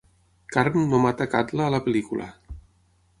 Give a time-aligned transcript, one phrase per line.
[0.53, 2.31] Karm no mata Kàtla a la pel·lícula.